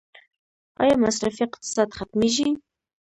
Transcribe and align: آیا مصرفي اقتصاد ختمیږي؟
آیا 0.81 0.95
مصرفي 1.05 1.41
اقتصاد 1.47 1.89
ختمیږي؟ 1.97 2.49